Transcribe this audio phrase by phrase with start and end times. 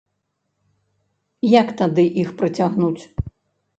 [1.59, 3.03] Як тады іх прыцягнуць?